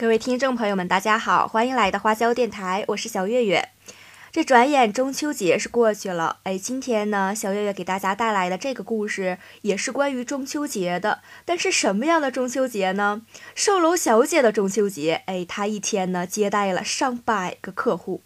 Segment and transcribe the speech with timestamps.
[0.00, 3.68] 各位听众朋友们，大家好，欢迎来到花椒电台，我是小月月。
[4.32, 11.20] 这转眼中秋节是过去了，哎，今天呢，小月月给大家带来的这个故事也是关于中秋节的。
[11.44, 13.20] 但是什么样的中秋节呢？
[13.54, 18.22] 售楼小姐的中秋节，哎，她一天呢接待了上百个客户。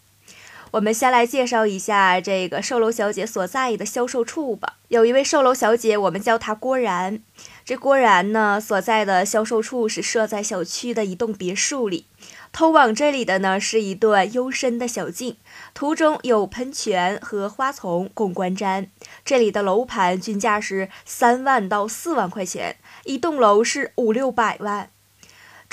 [0.75, 4.75] 我们先来介绍一下这个售楼小姐所在的销售处吧。
[4.89, 7.20] 有一位售楼小姐，我们叫她郭然。
[7.64, 12.07] 这郭然呢所在的销售处是设在小区的一栋别墅里，
[12.52, 15.36] 通往这里的呢是一段幽深的小径，
[15.75, 18.88] 途中有喷泉和花丛供观瞻。
[19.25, 24.91] 这里的楼盘均价是三万到四万块钱，一栋楼是五六百万。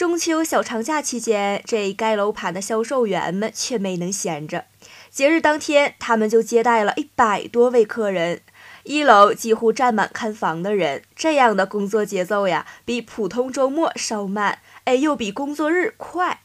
[0.02, 4.66] 中秋小长假期间，这该楼盘的销售员们却没能闲着，
[5.12, 8.42] 节日当天他们就接待了一百多位客人。
[8.82, 16.42] 一楼几乎站满看房的人，这样的工作节奏呀，比普通周末稍慢，哎，又比工作日快。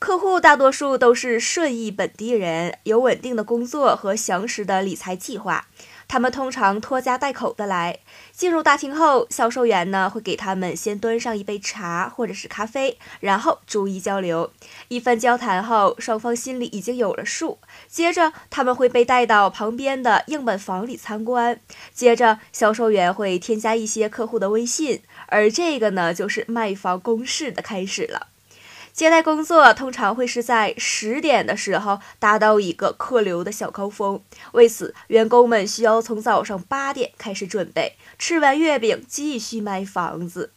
[0.00, 5.68] 客户大多数都是顺义本地人，有稳定的工作和详实的理财计划。
[6.10, 8.00] 他们通常拖家带口的来，
[8.32, 14.50] 进入大厅后，销售员呢会给他们先端上一杯茶或者是咖啡，然后逐一交流。
[14.88, 17.60] 一番交谈后，双方心里已经有了数。
[17.86, 21.60] 接着，他们会被带到旁边的样本房里参观。
[21.94, 28.29] 接着，销售员会添加一些客户的微信，而这个呢，就是卖房公式的开始了。
[29.00, 40.52] 接待工作通常会是在十点的时候达到一个客流的小高峰，为此，员工们需要从早上八点开始准备，吃完月饼继续卖房子。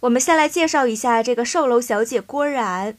[0.00, 2.96] 我们先来介绍一下这个售楼小姐郭然，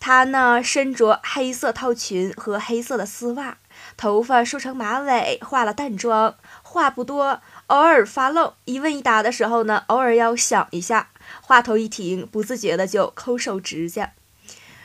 [0.00, 3.58] 她呢身着黑色套裙和黑色的丝袜，
[3.98, 11.10] 头发梳成马尾，化了淡妆，话不多，偶尔发愣，一问一答的时候呢，偶尔要想一下。
[11.42, 14.12] 话头一停，不自觉的就抠手指甲。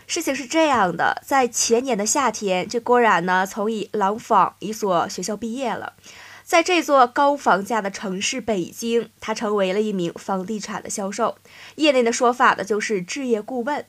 [0.07, 5.93] 事情是这样的，在前年的夏天，这郭然呢从一廊坊一所学校毕业了，
[6.43, 11.35] 在这座高房价的城市北京，他成为了一名房地产的销售，
[11.75, 13.85] 业内的说法呢就是置业顾问。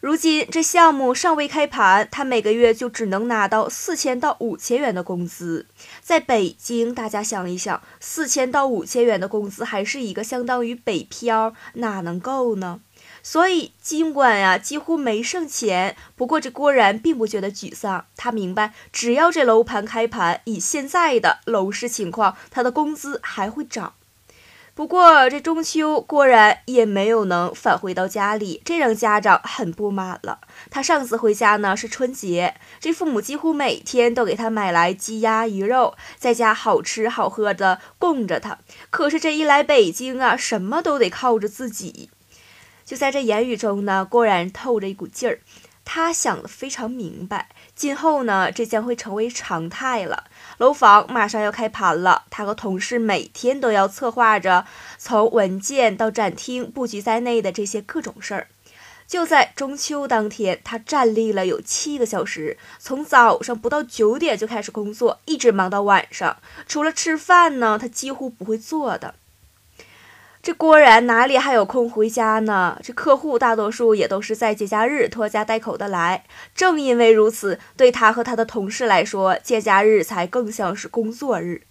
[0.00, 5.66] 如今这项目尚未开盘，他每个月就只能拿到四千到五千元的工资。
[6.00, 12.80] 在北京，大家想一想，四千到五千元的工资还是一个相当于北漂，哪能够呢？
[13.22, 18.06] 所以尽管呀几乎没剩钱，不过这郭然并不觉得沮丧。
[18.16, 23.94] 他明白，只要这楼盘开盘，以现在的楼市情况，他的工资还会涨。
[24.74, 30.40] 不过这中秋，郭然也没有能返回到家里，这让家长很不满了。
[30.70, 38.58] 他上次回家呢是春节，这父母几乎每天都给他买来鸡鸭鱼肉，在家好吃好喝的供着他。
[38.88, 42.08] 可是这一来北京啊，什么都得靠着自己。
[42.92, 45.40] 就在这言语中呢，郭然透着一股劲儿。
[45.82, 50.24] 他想的非常明白，今后呢，这将会成为常态了。
[50.58, 54.66] 楼房马上要开盘了，他和同事每天都要策划着
[54.98, 58.48] 从文件到展厅布局在内的这些各种事儿。
[59.06, 66.36] 就在中秋当天，他站立了有七个小时，从早上不到九点就开始工作，一直忙到晚上。
[66.66, 69.14] 除了吃饭呢，他几乎不会做的。
[70.42, 72.76] 这郭然哪里还有空回家呢？
[72.82, 76.24] 这客户大多数也都是在节假日拖家带口的来。
[76.52, 81.62] 正因为如此，对他和他的同事来说，节假日才更像是工作日。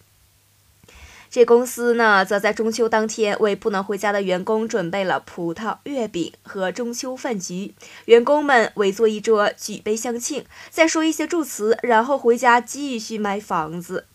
[1.29, 7.73] 这公司呢，则在中秋当天为不能回家的员工准备了葡萄、月饼和中秋饭局。
[8.05, 14.05] 员工们围坐一桌，举杯相庆，再说一些祝词，然后回家继续卖房子。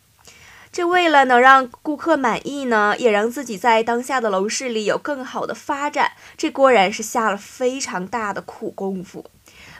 [0.72, 9.24] 这为了能让顾客满意呢，也让自己在当下的楼市里有更好的发展，这果然是下了非常大的苦功夫。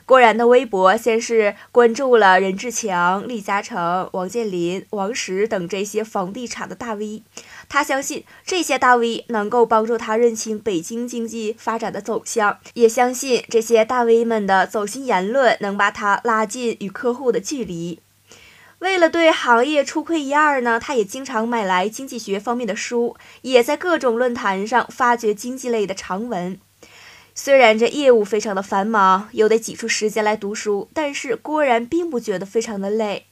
[0.07, 7.25] 郭然的微博先是关注了任志强、李嘉诚、王健林、王石等这些房地产的大 V，
[7.69, 17.99] 他相信这些大 V 能够帮助他认清北京经济发展的走向，也相信这些大 V 们的走心言论能把他拉近与客户的距离。
[18.79, 26.61] 为了对行业初窥一二呢，他也经常买来经济学方面的书，也在各种论坛上发掘经济类的长文。
[27.35, 33.27] 虽然这业务非常的繁忙，又得挤出时间来读书，但是郭然并不觉得非常的累。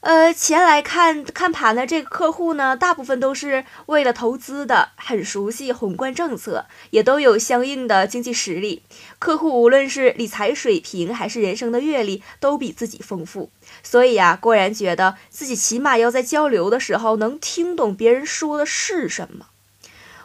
[0.00, 8.82] 呃，前来看看盘的这个客户呢，大部分都是为了投资的，很熟悉宏观政策，也都有相应的经济实力。
[9.18, 13.50] 客户无论是理财水平还是人生的阅历，都比自己丰富。
[13.82, 19.46] 所以啊，郭然觉得自己起码要在交流的时候能听懂别人说的是什么。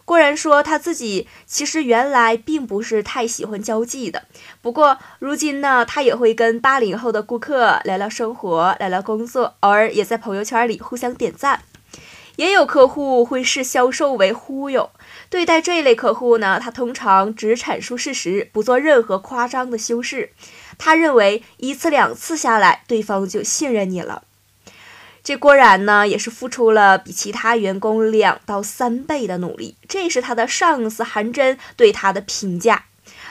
[0.06, 4.24] 郭然说他自己其实原来并不是太喜欢交际的，
[4.62, 11.62] 不过如今呢，他也会跟八零后的顾客聊聊生活，聊聊工作，偶尔也在朋友圈里互相点赞。
[12.36, 14.90] 也有客户会视销售为忽悠，
[15.30, 20.32] 对待这类客户呢，他通常只阐述事实，不做任何夸张的修饰。
[20.80, 24.24] 他认为一次两次下来，对方就信任你了。
[25.24, 29.76] 这郭然呢，也是付出了比其他员工两到三倍的努力。
[29.88, 32.86] 这是他的上司韩真对他的评价。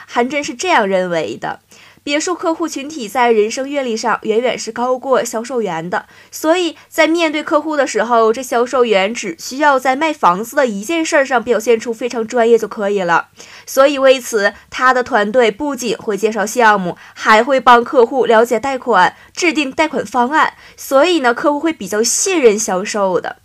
[0.07, 1.59] 韩真是这样认为的。
[2.03, 13.29] 别墅客户群体在人生阅历上远远是高过销售员的，所以在面对客户的时候，这销售员只需要在卖房子的一件事上表现出非常专业就可以了。
[13.65, 20.55] 所以为此，他的团队不仅会介绍项目，还会帮客户了解贷款、制定贷款方案。
[20.75, 23.37] 所以呢，客户会比较信任销售的。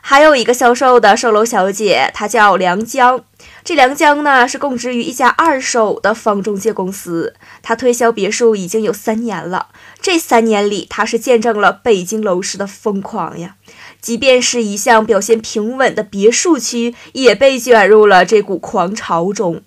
[0.00, 3.22] 还有一个销售的售楼小姐，她叫梁江。
[3.70, 9.68] 这梁江呢是供职于一家二手的房中介公司，他推销别墅已经有三年了。
[10.02, 13.54] 这三年里，他是见证了北京楼市的疯狂呀。
[14.00, 19.62] 即便是一向表现平稳的别墅区，也被卷入了这股狂潮中。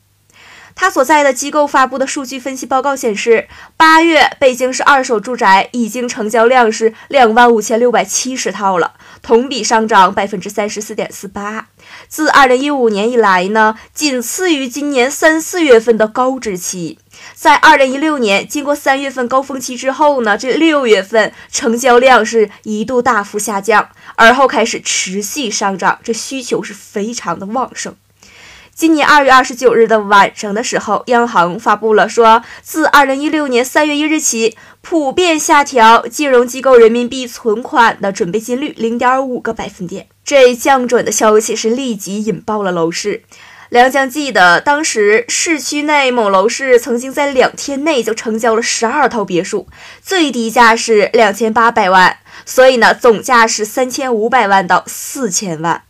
[0.75, 3.47] 他所在的机构发布的数据分析报告显示，
[3.77, 11.67] 八月北京市二手住宅已经成交量是两万五千六百七十套了，同比上涨百分之三十四点四八。
[12.07, 16.99] 自二零一五年以来呢，仅次于今年三四月份的高值期。
[17.35, 27.95] 在二零一六年经过三月份高峰期之后呢，这六月份成交量是一度大幅下降，而后开始持续上涨，这需求是非常的旺盛。
[28.75, 40.07] 今年二月二十九日的晚上的时候，央行发布了说，自二零一六年三月一日起，普遍下调金融机构人民币存款的准备金率零点五个百分点。
[40.25, 43.21] 这降准的消息是立即引爆了楼市。
[43.69, 49.67] 梁江记得，当时市区内某楼市曾经在两天内就成交了十二套别墅，
[50.01, 55.83] 最低价是两千八百万，所以呢，总价是三千五百万到四千万。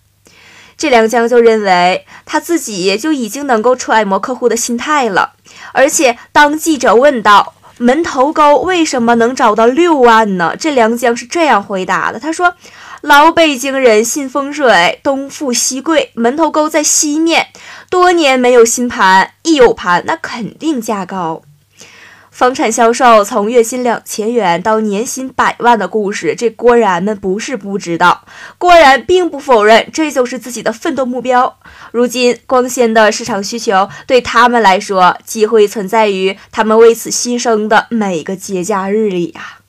[0.83, 5.31] 这梁江就认为他自己就已经能够揣摩客户的心态了，
[5.71, 10.57] 而且当记者问到门头沟为什么能找到六万呢？
[10.59, 12.55] 这梁江是这样回答的：“他说，
[12.99, 17.47] 老北京人信风水，东富西贵，门头沟在西面，
[17.89, 21.43] 多年没有新盘，一有盘那肯定价高。”
[22.33, 28.25] 房产销售从月薪两千元到年薪百万的故事，这郭然们不是不知道。
[28.57, 31.59] 郭然并不否认这就是自己的奋斗目标。
[31.91, 39.59] 如今光鲜的市场需求对他们来说，机会存在于他们为此牺牲的每个节假日里呀。